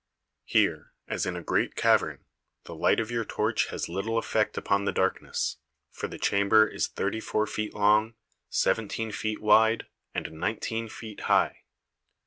[0.45, 2.25] Here, as in a great cavern,
[2.63, 5.57] the light of your torch has little effect upon the darkness,
[5.91, 8.15] for the chamber is thirty four feet long,
[8.49, 9.85] seventeen feet wide,
[10.15, 11.65] and nineteen feet high.